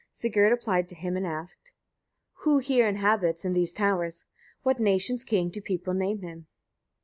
[0.11, 1.71] Sigurd applied to him, and asked:
[2.41, 2.43] 1.
[2.45, 4.25] Who here inhabits, in these towers?
[4.63, 6.47] what nation's king do people name him?